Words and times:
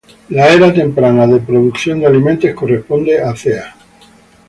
La 0.29 0.49
Era 0.51 0.73
Temprana 0.73 1.27
de 1.27 1.41
Producción 1.41 1.99
de 1.99 2.07
Alimentos 2.07 2.51
corresponde 2.55 3.21
a 3.21 3.35
ca. 3.35 3.75